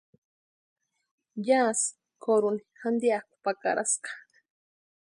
[1.47, 1.87] Yásï
[2.21, 4.09] kʼoruni jantiakʼu pakaraska.